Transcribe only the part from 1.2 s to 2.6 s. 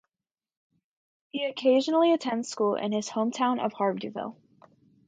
He occasionally attends